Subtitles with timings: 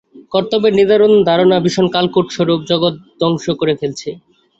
[0.31, 4.09] কর্তব্যের নিদারুণ ধারণা ভীষণ কালকূট-স্বরূপ, জগৎ ধ্বংস করে ফেলছে।